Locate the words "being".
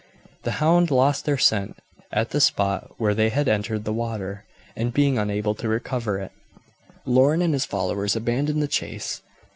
4.91-5.19